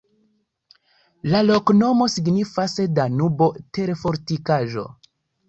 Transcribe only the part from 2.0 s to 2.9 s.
signifas: